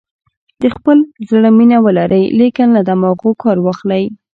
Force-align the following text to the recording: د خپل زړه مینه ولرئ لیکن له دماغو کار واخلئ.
د 0.61 0.63
خپل 0.75 0.97
زړه 1.29 1.49
مینه 1.57 1.77
ولرئ 1.85 2.25
لیکن 2.39 2.67
له 2.75 2.81
دماغو 2.89 3.31
کار 3.41 3.57
واخلئ. 3.61 4.03